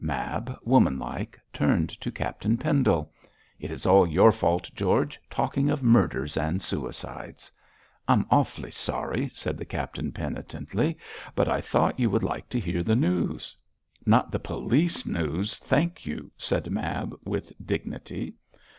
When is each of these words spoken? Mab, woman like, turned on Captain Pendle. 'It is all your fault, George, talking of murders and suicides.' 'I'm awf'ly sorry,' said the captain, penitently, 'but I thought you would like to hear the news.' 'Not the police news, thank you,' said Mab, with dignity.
Mab, 0.03 0.57
woman 0.63 0.97
like, 0.97 1.39
turned 1.53 1.95
on 2.03 2.11
Captain 2.13 2.57
Pendle. 2.57 3.13
'It 3.59 3.69
is 3.69 3.85
all 3.85 4.07
your 4.07 4.31
fault, 4.31 4.71
George, 4.73 5.21
talking 5.29 5.69
of 5.69 5.83
murders 5.83 6.37
and 6.37 6.59
suicides.' 6.59 7.51
'I'm 8.07 8.25
awf'ly 8.31 8.71
sorry,' 8.71 9.29
said 9.31 9.59
the 9.59 9.63
captain, 9.63 10.11
penitently, 10.11 10.97
'but 11.35 11.47
I 11.47 11.61
thought 11.61 11.99
you 11.99 12.09
would 12.09 12.23
like 12.23 12.49
to 12.49 12.59
hear 12.59 12.81
the 12.81 12.95
news.' 12.95 13.55
'Not 14.03 14.31
the 14.31 14.39
police 14.39 15.05
news, 15.05 15.59
thank 15.59 16.03
you,' 16.07 16.31
said 16.35 16.71
Mab, 16.71 17.15
with 17.23 17.53
dignity. 17.63 18.33